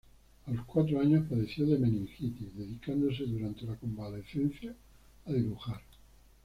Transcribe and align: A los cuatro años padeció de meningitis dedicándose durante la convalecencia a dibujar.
A 0.47 0.51
los 0.51 0.65
cuatro 0.65 0.99
años 0.99 1.27
padeció 1.29 1.63
de 1.67 1.77
meningitis 1.77 2.55
dedicándose 2.57 3.23
durante 3.27 3.67
la 3.67 3.75
convalecencia 3.75 4.73
a 5.27 5.31
dibujar. 5.31 5.79